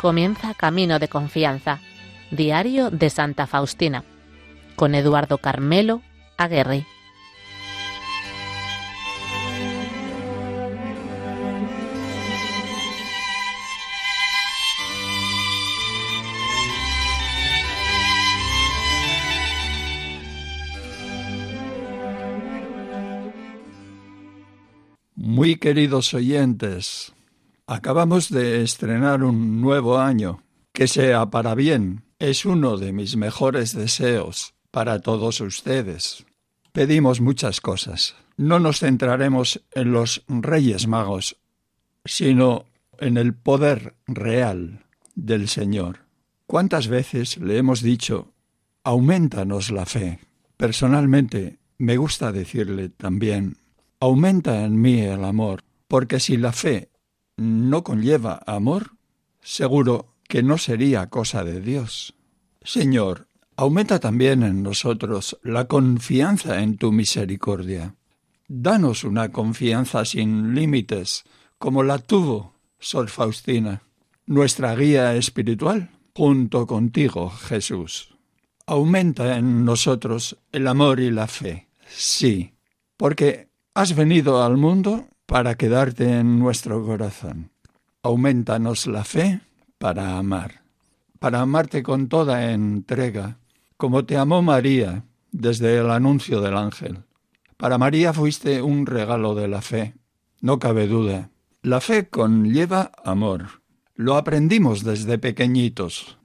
[0.00, 1.78] comienza Camino de Confianza,
[2.30, 4.02] Diario de Santa Faustina,
[4.74, 6.00] con Eduardo Carmelo
[6.38, 6.86] Aguerri.
[25.14, 27.12] Muy queridos oyentes,
[27.70, 30.42] acabamos de estrenar un nuevo año.
[30.72, 32.02] Que sea para bien.
[32.18, 36.26] Es uno de mis mejores deseos para todos ustedes.
[36.72, 38.16] Pedimos muchas cosas.
[38.36, 41.36] No nos centraremos en los Reyes Magos,
[42.04, 42.66] sino
[42.98, 46.00] en el poder real del Señor.
[46.46, 48.32] ¿Cuántas veces le hemos dicho,
[48.82, 50.18] aumentanos la fe?
[50.56, 53.58] Personalmente, me gusta decirle también,
[54.00, 56.89] aumenta en mí el amor, porque si la fe
[57.36, 58.92] no conlleva amor,
[59.40, 62.14] seguro que no sería cosa de Dios.
[62.62, 67.94] Señor, aumenta también en nosotros la confianza en tu misericordia.
[68.48, 71.24] Danos una confianza sin límites,
[71.58, 73.82] como la tuvo Sor Faustina,
[74.26, 78.14] nuestra guía espiritual, junto contigo, Jesús.
[78.66, 82.54] Aumenta en nosotros el amor y la fe, sí,
[82.96, 87.52] porque Has venido al mundo para quedarte en nuestro corazón.
[88.02, 89.40] Aumentanos la fe
[89.78, 90.62] para amar,
[91.20, 93.38] para amarte con toda entrega,
[93.76, 97.04] como te amó María desde el anuncio del ángel.
[97.56, 99.94] Para María fuiste un regalo de la fe,
[100.40, 101.30] no cabe duda.
[101.62, 103.62] La fe conlleva amor.
[103.94, 106.18] Lo aprendimos desde pequeñitos.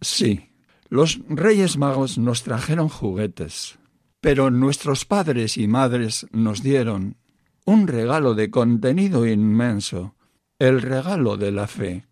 [0.00, 0.50] Sí,
[0.88, 3.78] los Reyes Magos nos trajeron juguetes,
[4.20, 7.19] pero nuestros padres y madres nos dieron
[7.64, 10.14] un regalo de contenido inmenso,
[10.58, 12.06] el regalo de la fe.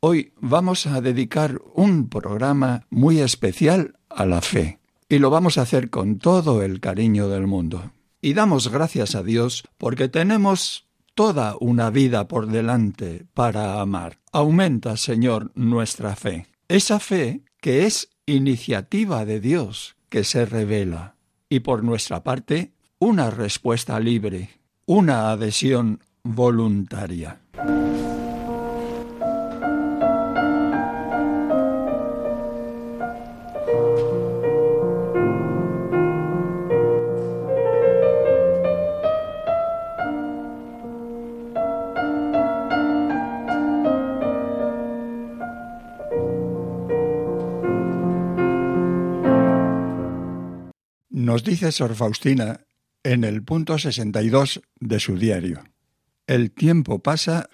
[0.00, 5.62] Hoy vamos a dedicar un programa muy especial a la fe, y lo vamos a
[5.62, 7.92] hacer con todo el cariño del mundo.
[8.22, 14.18] Y damos gracias a Dios porque tenemos toda una vida por delante para amar.
[14.32, 16.46] Aumenta, Señor, nuestra fe.
[16.68, 21.16] Esa fe que es iniciativa de Dios que se revela
[21.48, 27.40] y por nuestra parte una respuesta libre, una adhesión voluntaria.
[51.12, 52.60] Nos dice Sor Faustina
[53.04, 55.64] en el punto 62 de su diario.
[56.26, 57.48] El tiempo pasa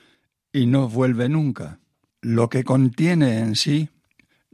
[0.53, 1.81] y no vuelve nunca.
[2.21, 3.89] Lo que contiene en sí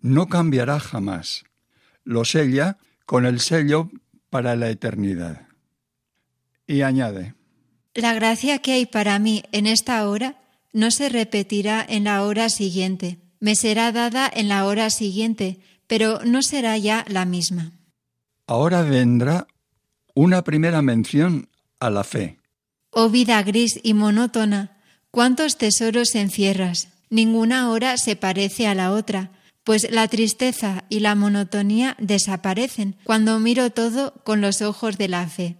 [0.00, 1.44] no cambiará jamás.
[2.04, 3.90] Lo sella con el sello
[4.30, 5.46] para la eternidad.
[6.66, 7.34] Y añade,
[7.94, 10.36] La gracia que hay para mí en esta hora
[10.72, 13.18] no se repetirá en la hora siguiente.
[13.40, 17.72] Me será dada en la hora siguiente, pero no será ya la misma.
[18.46, 19.46] Ahora vendrá
[20.14, 21.48] una primera mención
[21.80, 22.38] a la fe.
[22.90, 24.78] Oh vida gris y monótona,
[25.10, 26.88] cuántos tesoros encierras.
[27.10, 29.32] Ninguna hora se parece a la otra,
[29.64, 35.28] pues la tristeza y la monotonía desaparecen cuando miro todo con los ojos de la
[35.28, 35.56] fe.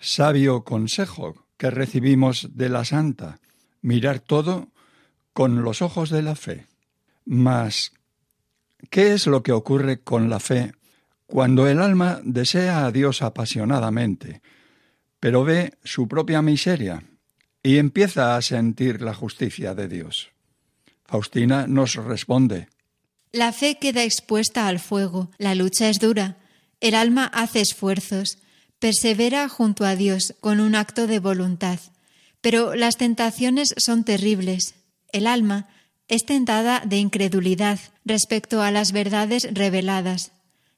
[0.00, 3.38] Sabio consejo que recibimos de la Santa,
[3.82, 4.68] mirar todo
[5.32, 6.66] con los ojos de la fe.
[7.24, 7.92] Mas,
[8.90, 10.72] ¿qué es lo que ocurre con la fe
[11.32, 14.42] cuando el alma desea a Dios apasionadamente,
[15.18, 17.04] pero ve su propia miseria
[17.62, 20.28] y empieza a sentir la justicia de Dios.
[21.06, 22.68] Faustina nos responde.
[23.32, 26.36] La fe queda expuesta al fuego, la lucha es dura,
[26.80, 28.36] el alma hace esfuerzos,
[28.78, 31.80] persevera junto a Dios con un acto de voluntad,
[32.42, 34.74] pero las tentaciones son terribles.
[35.12, 35.66] El alma
[36.08, 40.32] es tentada de incredulidad respecto a las verdades reveladas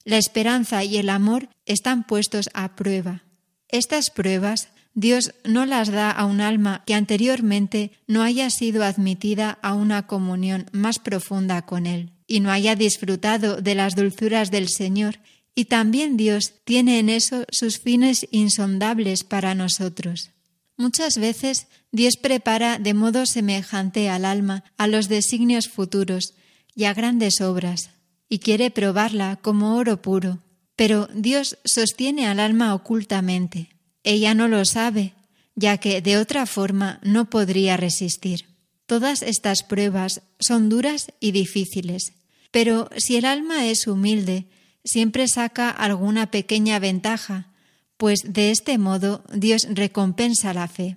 [0.05, 3.23] la esperanza y el amor están puestos a prueba.
[3.69, 9.59] Estas pruebas Dios no las da a un alma que anteriormente no haya sido admitida
[9.61, 14.69] a una comunión más profunda con Él y no haya disfrutado de las dulzuras del
[14.69, 15.19] Señor,
[15.55, 20.31] y también Dios tiene en eso sus fines insondables para nosotros.
[20.77, 26.35] Muchas veces Dios prepara de modo semejante al alma a los designios futuros
[26.75, 27.91] y a grandes obras,
[28.35, 30.41] y quiere probarla como oro puro.
[30.75, 33.69] Pero Dios sostiene al alma ocultamente.
[34.03, 35.15] Ella no lo sabe,
[35.55, 38.47] ya que de otra forma no podría resistir.
[38.87, 42.15] Todas estas pruebas son duras y difíciles,
[42.51, 44.49] pero si el alma es humilde,
[44.83, 47.53] siempre saca alguna pequeña ventaja,
[47.97, 50.97] pues de este modo Dios recompensa la fe.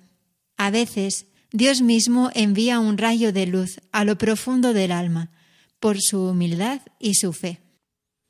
[0.56, 5.30] A veces, Dios mismo envía un rayo de luz a lo profundo del alma,
[5.80, 7.60] por su humildad y su fe.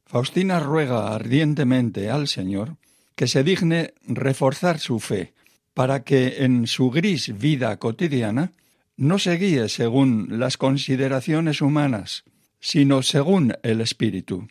[0.07, 2.77] Faustina ruega ardientemente al Señor
[3.15, 5.35] que se digne reforzar su fe,
[5.75, 8.53] para que en su gris vida cotidiana
[8.97, 12.25] no se guíe según las consideraciones humanas,
[12.61, 14.49] sino según el Espíritu.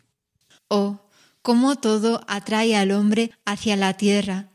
[0.67, 0.99] Oh,
[1.41, 4.49] cómo todo atrae al hombre hacia la tierra,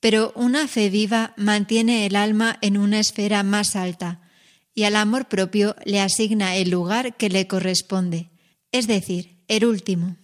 [0.00, 4.29] pero una fe viva mantiene el alma en una esfera más alta,
[4.74, 8.30] y al amor propio le asigna el lugar que le corresponde,
[8.72, 10.16] es decir, el último.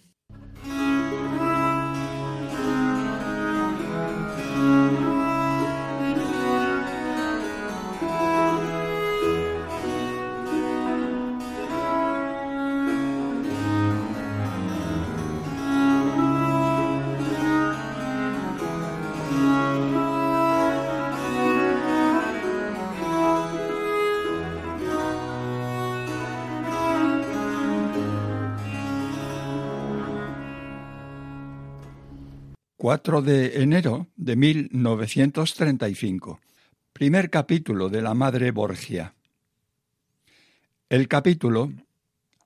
[32.87, 36.39] 4 de enero de 1935.
[36.93, 39.13] Primer capítulo de la Madre Borgia.
[40.87, 41.73] El capítulo,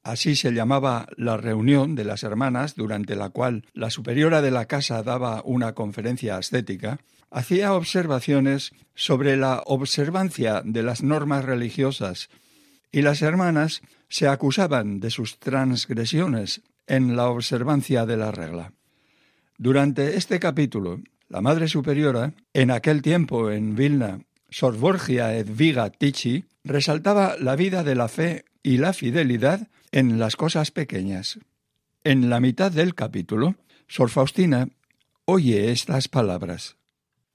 [0.01, 4.65] así se llamaba la reunión de las hermanas durante la cual la superiora de la
[4.65, 12.31] casa daba una conferencia ascética, hacía observaciones sobre la observancia de las normas religiosas
[12.91, 18.73] y las hermanas se acusaban de sus transgresiones en la observancia de la regla.
[19.61, 26.45] Durante este capítulo, la Madre Superiora, en aquel tiempo en Vilna, Sor Borgia Edviga Tichi,
[26.63, 31.37] resaltaba la vida de la fe y la fidelidad en las cosas pequeñas.
[32.03, 33.53] En la mitad del capítulo,
[33.87, 34.67] Sor Faustina
[35.25, 36.77] oye estas palabras.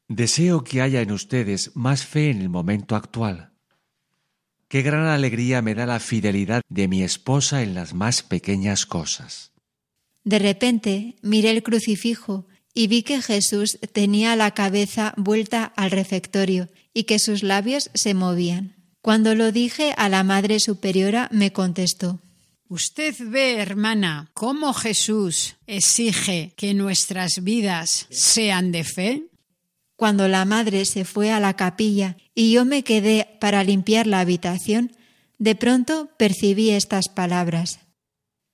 [0.08, 3.52] Deseo que haya en ustedes más fe en el momento actual.
[4.66, 9.52] Qué gran alegría me da la fidelidad de mi esposa en las más pequeñas cosas.
[10.26, 16.68] De repente miré el crucifijo y vi que Jesús tenía la cabeza vuelta al refectorio
[16.92, 18.74] y que sus labios se movían.
[19.00, 22.20] Cuando lo dije a la Madre Superiora me contestó
[22.68, 29.28] Usted ve, hermana, cómo Jesús exige que nuestras vidas sean de fe.
[29.94, 34.18] Cuando la madre se fue a la capilla y yo me quedé para limpiar la
[34.18, 34.90] habitación,
[35.38, 37.78] de pronto percibí estas palabras.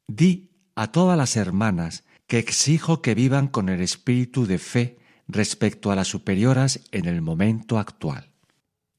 [0.07, 0.52] Di
[0.83, 4.99] a todas las hermanas que exijo que vivan con el espíritu de fe
[5.29, 8.33] respecto a las superioras en el momento actual.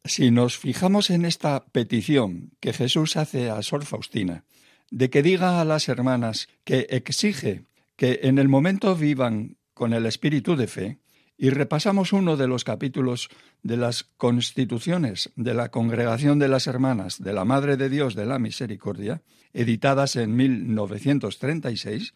[0.05, 4.45] Si nos fijamos en esta petición que Jesús hace a Sor Faustina,
[4.91, 7.65] de que diga a las hermanas que exige
[7.97, 10.99] que en el momento vivan con el espíritu de fe,
[11.37, 13.29] y repasamos uno de los capítulos
[13.63, 18.25] de las constituciones de la Congregación de las Hermanas de la Madre de Dios de
[18.25, 19.21] la Misericordia,
[19.53, 22.13] editadas en 1936,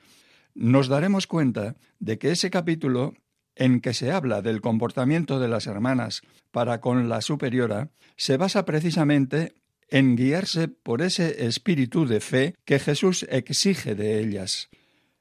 [0.53, 3.13] nos daremos cuenta de que ese capítulo
[3.55, 6.21] en que se habla del comportamiento de las hermanas
[6.51, 9.55] para con la superiora se basa precisamente
[9.89, 14.69] en guiarse por ese espíritu de fe que Jesús exige de ellas.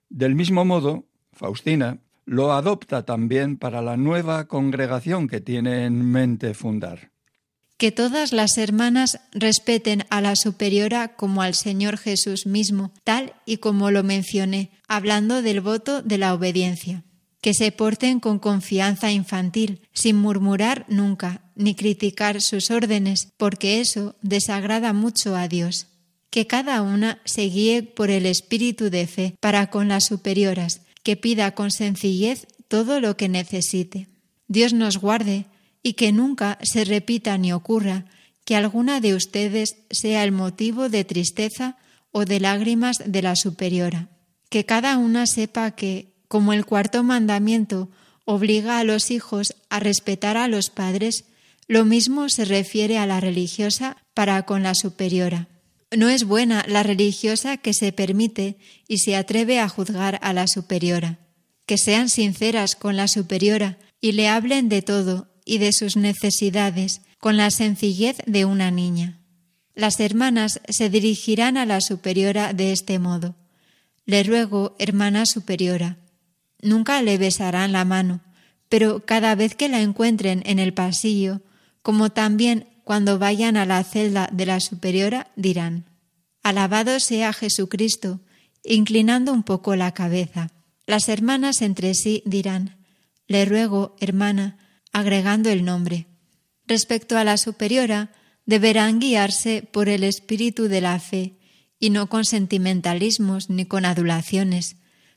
[0.08, 6.52] Del mismo modo, Faustina lo adopta también para la nueva congregación que tiene en mente
[6.52, 7.12] fundar.
[7.78, 13.58] Que todas las hermanas respeten a la superiora como al Señor Jesús mismo, tal y
[13.58, 17.04] como lo mencioné, hablando del voto de la obediencia.
[17.42, 24.16] Que se porten con confianza infantil, sin murmurar nunca, ni criticar sus órdenes, porque eso
[24.22, 25.86] desagrada mucho a Dios.
[26.30, 31.16] Que cada una se guíe por el espíritu de fe para con las superioras, que
[31.16, 34.08] pida con sencillez todo lo que necesite.
[34.48, 35.46] Dios nos guarde
[35.80, 38.06] y que nunca se repita ni ocurra
[38.44, 41.76] que alguna de ustedes sea el motivo de tristeza
[42.10, 44.08] o de lágrimas de la superiora.
[44.48, 47.88] Que cada una sepa que, como el cuarto mandamiento
[48.24, 51.26] obliga a los hijos a respetar a los padres,
[51.68, 55.46] lo mismo se refiere a la religiosa para con la superiora.
[55.96, 60.46] No es buena la religiosa que se permite y se atreve a juzgar a la
[60.46, 61.20] superiora.
[61.64, 67.00] Que sean sinceras con la superiora y le hablen de todo y de sus necesidades
[67.18, 69.22] con la sencillez de una niña.
[69.74, 73.34] Las hermanas se dirigirán a la superiora de este modo.
[74.04, 75.96] Le ruego, hermana superiora.
[76.60, 78.20] Nunca le besarán la mano,
[78.68, 81.40] pero cada vez que la encuentren en el pasillo,
[81.80, 85.86] como también cuando vayan a la celda de la superiora, dirán,
[86.44, 88.20] Alabado sea Jesucristo,
[88.62, 90.52] inclinando un poco la cabeza.
[90.86, 92.76] Las hermanas entre sí dirán,
[93.26, 94.58] Le ruego, hermana,
[94.92, 96.06] agregando el nombre.
[96.64, 98.12] Respecto a la superiora,
[98.44, 101.40] deberán guiarse por el espíritu de la fe
[101.80, 104.76] y no con sentimentalismos ni con adulaciones,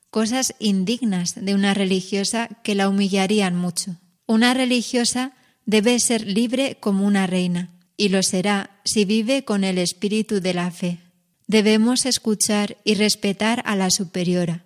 [0.10, 3.96] cosas indignas de una religiosa que la humillarían mucho.
[4.26, 5.34] Una religiosa
[5.70, 10.56] debe ser libre como una reina, y lo será si vive con el espíritu de
[10.56, 10.98] la fe.
[11.46, 14.64] Debemos escuchar y respetar a la superiora,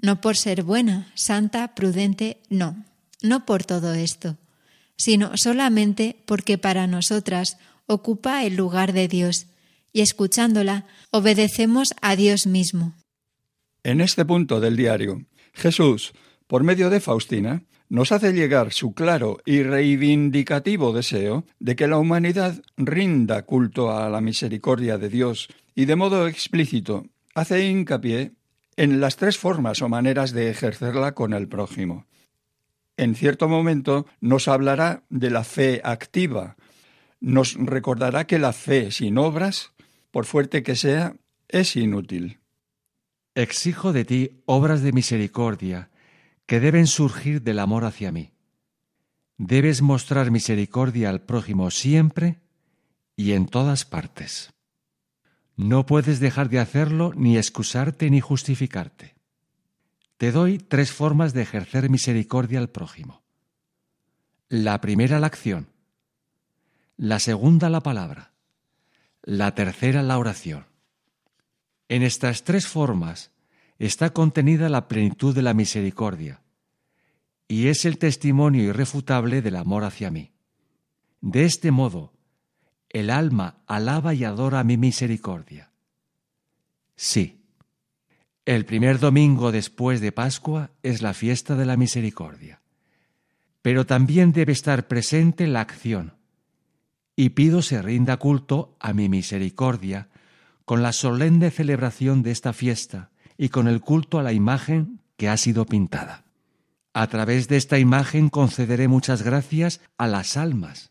[0.00, 2.82] no por ser buena, santa, prudente, no,
[3.22, 4.38] no por todo esto,
[4.96, 9.48] sino solamente porque para nosotras ocupa el lugar de Dios,
[9.92, 12.94] y escuchándola obedecemos a Dios mismo.
[13.82, 16.12] En este punto del diario, Jesús,
[16.46, 21.98] por medio de Faustina, nos hace llegar su claro y reivindicativo deseo de que la
[21.98, 28.32] humanidad rinda culto a la misericordia de Dios y de modo explícito hace hincapié
[28.76, 32.06] en las tres formas o maneras de ejercerla con el prójimo.
[32.96, 36.56] En cierto momento nos hablará de la fe activa,
[37.20, 39.72] nos recordará que la fe sin obras,
[40.10, 41.14] por fuerte que sea,
[41.48, 42.38] es inútil.
[43.34, 45.90] Exijo de ti obras de misericordia
[46.48, 48.32] que deben surgir del amor hacia mí.
[49.36, 52.40] Debes mostrar misericordia al prójimo siempre
[53.16, 54.54] y en todas partes.
[55.56, 59.14] No puedes dejar de hacerlo ni excusarte ni justificarte.
[60.16, 63.22] Te doy tres formas de ejercer misericordia al prójimo.
[64.48, 65.68] La primera la acción,
[66.96, 68.32] la segunda la palabra,
[69.22, 70.64] la tercera la oración.
[71.90, 73.32] En estas tres formas
[73.78, 76.42] está contenida la plenitud de la misericordia,
[77.46, 80.32] y es el testimonio irrefutable del amor hacia mí.
[81.20, 82.12] De este modo,
[82.90, 85.72] el alma alaba y adora mi misericordia.
[86.96, 87.40] Sí,
[88.44, 92.62] el primer domingo después de Pascua es la fiesta de la misericordia,
[93.62, 96.16] pero también debe estar presente la acción,
[97.14, 100.08] y pido se rinda culto a mi misericordia
[100.64, 105.28] con la solemne celebración de esta fiesta y con el culto a la imagen que
[105.28, 106.24] ha sido pintada.
[106.92, 110.90] A través de esta imagen concederé muchas gracias a las almas.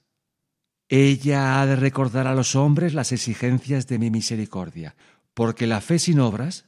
[0.90, 4.96] Ella ha de recordar a los hombres las exigencias de mi misericordia,
[5.34, 6.66] porque la fe sin obras,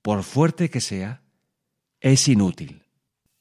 [0.00, 1.20] por fuerte que sea,
[2.00, 2.82] es inútil.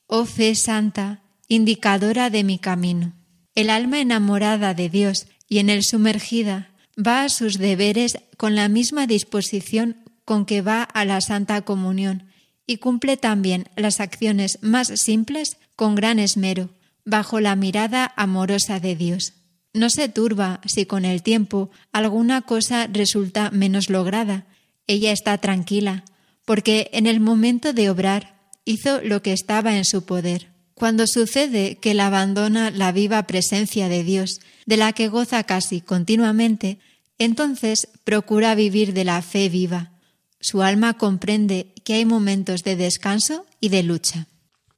[0.07, 3.13] Oh fe santa, indicadora de mi camino.
[3.55, 8.67] El alma enamorada de Dios y en él sumergida, va a sus deberes con la
[8.67, 12.27] misma disposición con que va a la Santa Comunión
[12.67, 16.69] y cumple también las acciones más simples con gran esmero,
[17.05, 19.33] bajo la mirada amorosa de Dios.
[19.73, 24.45] No se turba si con el tiempo alguna cosa resulta menos lograda.
[24.87, 26.03] Ella está tranquila,
[26.45, 30.51] porque en el momento de obrar hizo lo que estaba en su poder.
[30.73, 35.81] Cuando sucede que la abandona la viva presencia de Dios, de la que goza casi
[35.81, 36.79] continuamente,
[37.17, 39.91] entonces procura vivir de la fe viva.
[40.41, 44.27] Su alma comprende que hay momentos de descanso y de lucha.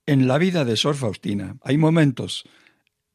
[0.05, 2.43] En la vida de Sor Faustina hay momentos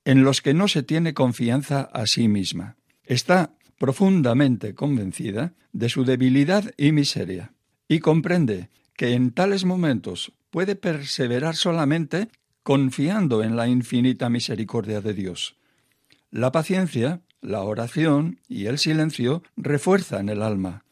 [0.07, 2.77] en los que no se tiene confianza a sí misma.
[3.05, 7.53] Está profundamente convencida de su debilidad y miseria,
[7.87, 12.29] y comprende que en tales momentos puede perseverar solamente
[12.63, 15.57] confiando en la infinita misericordia de Dios.
[16.31, 20.85] La paciencia, la oración y el silencio refuerzan el alma.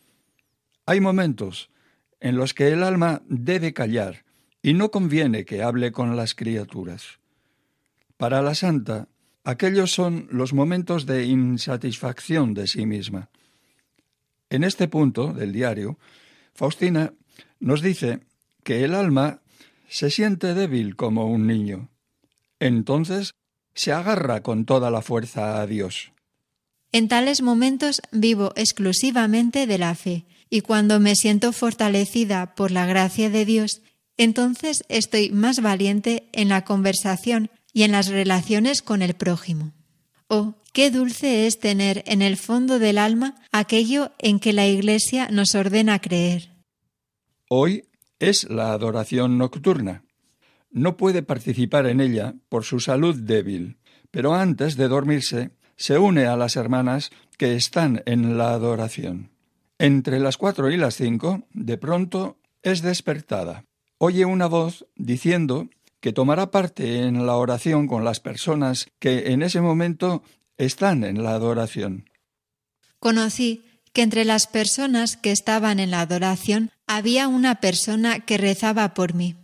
[0.87, 1.69] Hay momentos
[2.21, 4.25] en los que el alma debe callar
[4.62, 7.19] y no conviene que hable con las criaturas.
[8.16, 9.09] Para la santa,
[9.45, 13.31] aquellos son los momentos de insatisfacción de sí misma.
[14.49, 15.99] En este punto del diario,
[16.55, 17.12] Faustina
[17.59, 18.21] nos dice
[18.62, 19.40] que el alma
[19.88, 21.88] se siente débil como un niño.
[22.61, 23.35] Entonces
[23.75, 26.12] se agarra con toda la fuerza a Dios.
[26.93, 32.86] En tales momentos vivo exclusivamente de la fe, y cuando me siento fortalecida por la
[32.86, 33.82] gracia de Dios,
[34.16, 39.72] entonces estoy más valiente en la conversación y en las relaciones con el prójimo.
[40.28, 45.28] Oh, qué dulce es tener en el fondo del alma aquello en que la Iglesia
[45.30, 46.50] nos ordena creer.
[47.48, 47.84] Hoy
[48.18, 50.04] es la adoración nocturna.
[50.70, 53.78] No puede participar en ella por su salud débil,
[54.10, 59.36] pero antes de dormirse se une a las hermanas que están en la adoración.
[59.78, 63.64] Entre las cuatro y las cinco, de pronto, es despertada.
[63.99, 65.68] Oye una voz diciendo
[66.00, 70.23] que tomará parte en la oración con las personas que en ese momento
[70.56, 72.09] están en la adoración.
[72.99, 78.95] Conocí que entre las personas que estaban en la adoración había una persona que rezaba
[78.95, 79.37] por mí.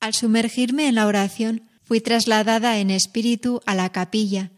[0.00, 4.50] Al sumergirme en la oración, fui trasladada en espíritu a la capilla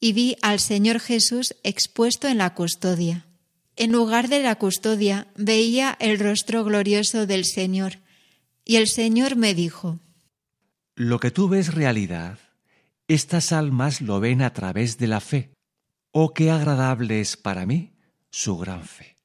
[0.00, 3.26] y vi al Señor Jesús expuesto en la custodia.
[3.76, 8.00] En lugar de la custodia veía el rostro glorioso del Señor,
[8.64, 9.98] y el Señor me dijo,
[10.94, 12.38] Lo que tú ves realidad,
[13.08, 15.52] estas almas lo ven a través de la fe.
[16.12, 17.92] Oh, qué agradable es para mí
[18.30, 19.16] su gran fe.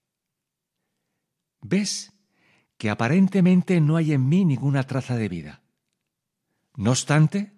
[1.61, 2.13] ¿Ves
[2.77, 5.61] que aparentemente no hay en mí ninguna traza de vida?
[6.75, 7.53] No obstante,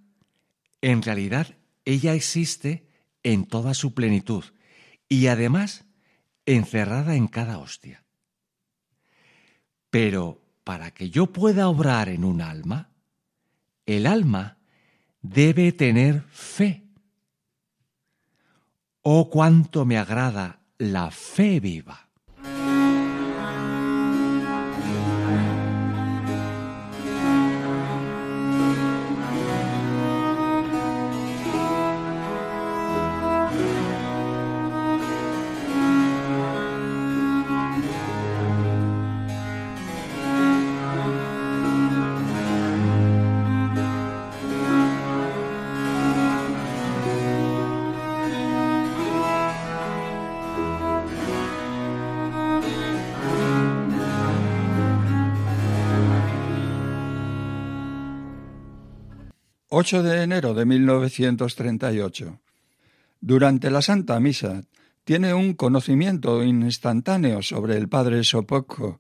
[0.82, 2.88] en realidad ella existe
[3.24, 4.44] en toda su plenitud
[5.08, 5.86] y además
[6.56, 8.04] encerrada en cada hostia.
[9.90, 12.90] Pero para que yo pueda obrar en un alma,
[13.86, 14.58] el alma
[15.22, 16.84] debe tener fe.
[19.02, 22.09] Oh, cuánto me agrada la fe viva.
[59.82, 62.42] 8 de enero de 1938.
[63.22, 64.64] Durante la Santa Misa
[65.06, 69.00] tiene un conocimiento instantáneo sobre el Padre Sopocco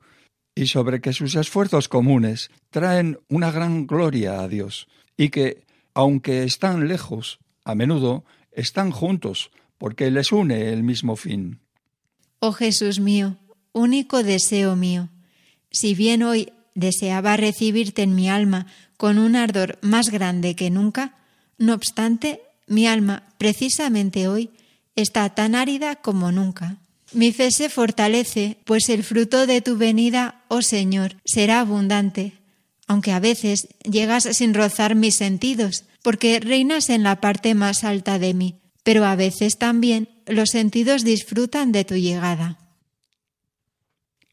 [0.56, 6.44] y sobre que sus esfuerzos comunes traen una gran gloria a Dios y que, aunque
[6.46, 8.24] están lejos, a menudo
[8.54, 11.60] están juntos porque les une el mismo fin.
[12.40, 13.36] Oh Jesús mío,
[13.74, 15.10] único deseo mío,
[15.72, 21.16] si bien hoy deseaba recibirte en mi alma con un ardor más grande que nunca,
[21.58, 24.52] no obstante, mi alma, precisamente hoy,
[24.96, 26.78] está tan árida como nunca.
[27.14, 32.34] Mi fe se fortalece, pues el fruto de tu venida, oh Señor, será abundante,
[32.88, 38.20] aunque a veces llegas sin rozar mis sentidos, porque reinas en la parte más alta
[38.20, 42.60] de mí, pero a veces también los sentidos disfrutan de tu llegada.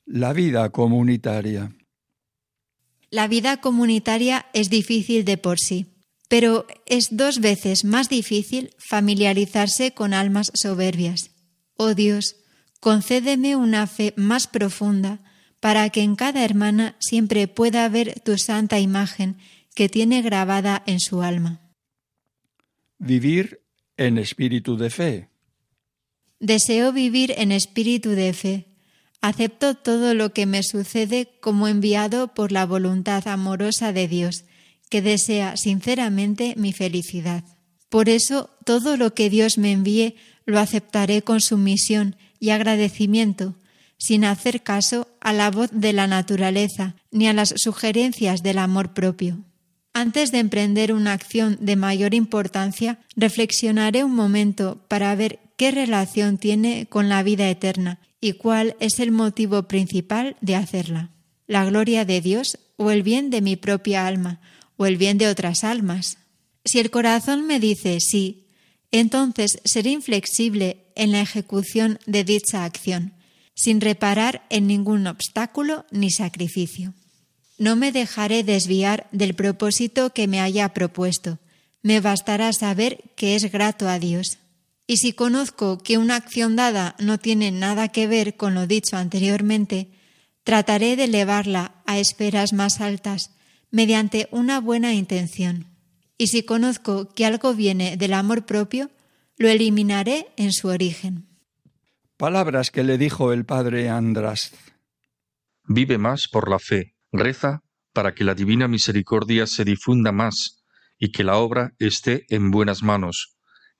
[0.04, 1.75] La vida comunitaria.
[3.16, 5.86] La vida comunitaria es difícil de por sí,
[6.28, 11.30] pero es dos veces más difícil familiarizarse con almas soberbias.
[11.78, 12.36] Oh Dios,
[12.78, 15.22] concédeme una fe más profunda
[15.60, 19.38] para que en cada hermana siempre pueda ver tu santa imagen
[19.74, 21.72] que tiene grabada en su alma.
[22.98, 23.62] Vivir
[23.96, 25.30] en espíritu de fe.
[26.38, 28.75] Deseo vivir en espíritu de fe
[29.26, 34.44] Acepto todo lo que me sucede como enviado por la voluntad amorosa de Dios,
[34.88, 37.42] que desea sinceramente mi felicidad.
[37.88, 43.56] Por eso todo lo que Dios me envíe lo aceptaré con sumisión y agradecimiento,
[43.98, 48.94] sin hacer caso a la voz de la naturaleza ni a las sugerencias del amor
[48.94, 49.40] propio.
[49.92, 56.38] Antes de emprender una acción de mayor importancia, reflexionaré un momento para ver qué relación
[56.38, 61.12] tiene con la vida eterna y cuál es el motivo principal de hacerla.
[61.46, 64.40] La gloria de Dios o el bien de mi propia alma
[64.76, 66.18] o el bien de otras almas.
[66.64, 68.48] Si el corazón me dice sí,
[68.90, 73.14] entonces seré inflexible en la ejecución de dicha acción,
[73.54, 76.94] sin reparar en ningún obstáculo ni sacrificio.
[77.58, 81.38] No me dejaré desviar del propósito que me haya propuesto.
[81.80, 84.38] Me bastará saber que es grato a Dios.
[84.86, 88.96] Y si conozco que una acción dada no tiene nada que ver con lo dicho
[88.96, 89.90] anteriormente,
[90.44, 93.34] trataré de elevarla a esferas más altas
[93.72, 95.66] mediante una buena intención.
[96.18, 98.90] Y si conozco que algo viene del amor propio,
[99.38, 101.26] lo eliminaré en su origen.
[102.16, 104.52] Palabras que le dijo el padre András.
[105.64, 110.64] Vive más por la fe, reza para que la divina misericordia se difunda más
[110.96, 113.35] y que la obra esté en buenas manos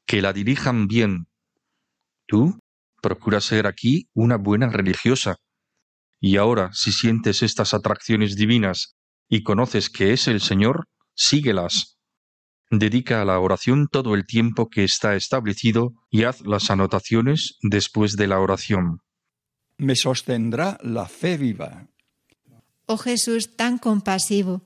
[0.07, 1.27] que la dirijan bien.
[2.27, 2.59] Tú
[3.03, 5.37] procura ser aquí una buena religiosa.
[6.21, 8.97] Y ahora, si sientes estas atracciones divinas
[9.29, 11.99] y conoces que es el Señor, síguelas.
[12.71, 18.17] Dedica a la oración todo el tiempo que está establecido y haz las anotaciones después
[18.17, 19.03] de la oración.
[19.79, 21.89] Me sostendrá la fe viva.
[22.87, 24.63] Oh Jesús tan compasivo,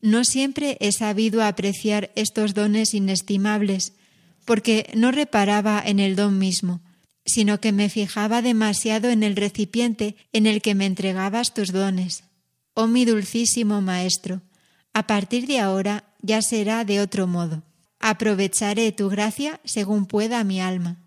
[0.00, 3.96] no siempre he sabido apreciar estos dones inestimables
[4.44, 6.80] porque no reparaba en el don mismo,
[7.24, 12.24] sino que me fijaba demasiado en el recipiente en el que me entregabas tus dones.
[12.74, 14.42] Oh mi dulcísimo Maestro,
[14.92, 17.62] a partir de ahora ya será de otro modo.
[18.00, 20.98] Aprovecharé tu gracia según pueda mi alma.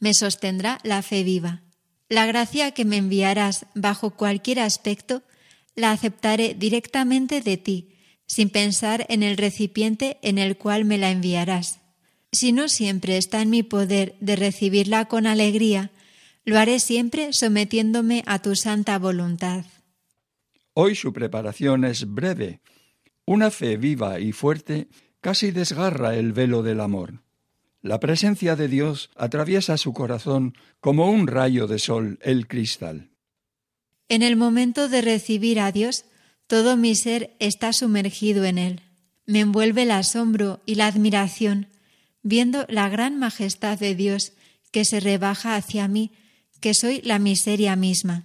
[0.00, 1.62] Me sostendrá la fe viva.
[2.08, 5.22] La gracia que me enviarás bajo cualquier aspecto
[5.74, 7.90] la aceptaré directamente de ti,
[8.26, 11.80] sin pensar en el recipiente en el cual me la enviarás.
[12.36, 15.90] Si no siempre está en mi poder de recibirla con alegría,
[16.44, 19.64] lo haré siempre sometiéndome a tu santa voluntad.
[20.74, 22.60] Hoy su preparación es breve.
[23.24, 24.88] Una fe viva y fuerte
[25.22, 27.22] casi desgarra el velo del amor.
[27.80, 33.08] La presencia de Dios atraviesa su corazón como un rayo de sol el cristal.
[34.10, 36.04] En el momento de recibir a Dios,
[36.48, 38.82] todo mi ser está sumergido en Él.
[39.24, 41.68] Me envuelve el asombro y la admiración,
[42.26, 44.32] viendo la gran majestad de Dios
[44.72, 46.10] que se rebaja hacia mí,
[46.60, 48.24] que soy la miseria misma.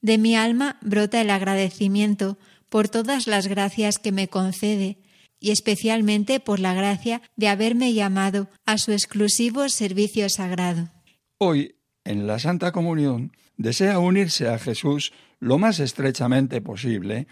[0.00, 4.98] De mi alma brota el agradecimiento por todas las gracias que me concede,
[5.38, 10.90] y especialmente por la gracia de haberme llamado a su exclusivo servicio sagrado.
[11.38, 17.28] Hoy, en la Santa Comunión, desea unirse a Jesús lo más estrechamente posible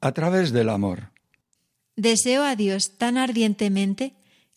[0.00, 1.10] a través del amor.
[1.96, 4.14] Deseo a Dios tan ardientemente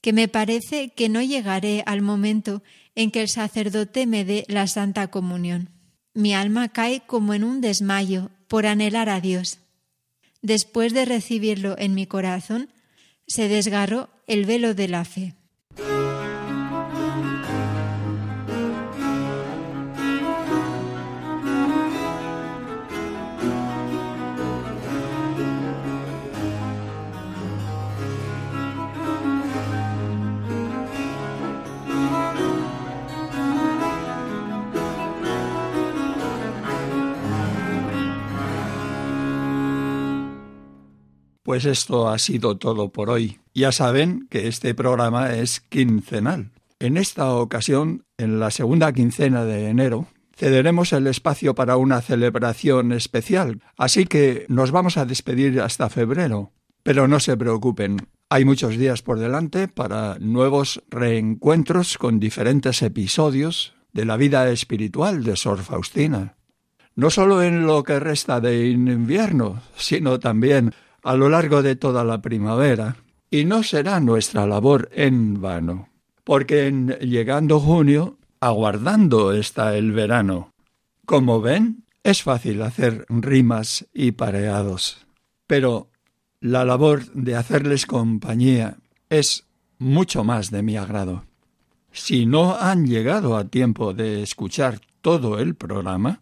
[0.08, 2.64] que me parece que no llegaré al momento
[2.96, 5.70] en que el sacerdote me dé la Santa Comunión.
[6.14, 9.60] Mi alma cae como en un desmayo por anhelar a Dios.
[10.42, 12.70] Después de recibirlo en mi corazón,
[13.28, 15.34] se desgarró el velo de la fe.
[41.48, 43.40] Pues esto ha sido todo por hoy.
[43.54, 46.52] Ya saben que este programa es quincenal.
[46.78, 52.92] En esta ocasión, en la segunda quincena de enero, cederemos el espacio para una celebración
[52.92, 56.52] especial, así que nos vamos a despedir hasta febrero.
[56.84, 63.74] Pero no se preocupen, hay muchos días por delante para nuevos reencuentros con diferentes episodios
[63.94, 66.36] de la vida espiritual de Sor Faustina.
[66.94, 70.74] No solo en lo que resta de invierno, sino también
[71.08, 72.98] a lo largo de toda la primavera,
[73.32, 75.88] y no será nuestra labor en vano,
[76.26, 80.52] porque en llegando junio, aguardando está el verano.
[81.06, 85.08] Como ven, es fácil hacer rimas y pareados,
[85.48, 85.88] pero
[86.42, 88.76] la labor de hacerles compañía
[89.10, 89.46] es
[89.80, 91.24] mucho más de mi agrado.
[91.90, 96.20] Si no han llegado a tiempo de escuchar todo el programa,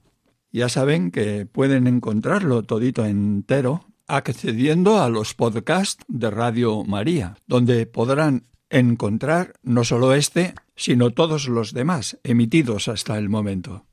[0.52, 7.86] ya saben que pueden encontrarlo todito entero accediendo a los podcasts de Radio María, donde
[7.86, 13.86] podrán encontrar no solo este, sino todos los demás emitidos hasta el momento.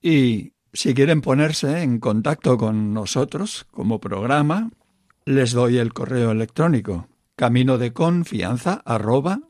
[0.00, 4.70] Y si quieren ponerse en contacto con nosotros como programa,
[5.24, 9.40] les doy el correo electrónico camino de confianza arroba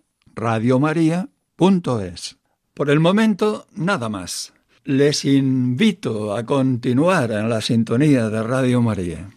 [2.75, 4.53] Por el momento, nada más.
[4.85, 9.31] Les invito a continuar en la sintonía de Radio María.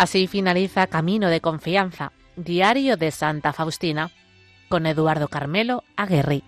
[0.00, 4.10] Así finaliza Camino de Confianza, Diario de Santa Faustina,
[4.70, 6.42] con Eduardo Carmelo Aguerri.